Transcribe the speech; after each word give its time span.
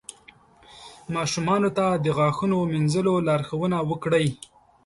ماشومانو 1.15 1.69
ته 1.77 1.85
د 2.03 2.07
غاښونو 2.17 2.57
مینځلو 2.71 3.13
لارښوونه 3.27 3.77
وکړئ. 3.89 4.27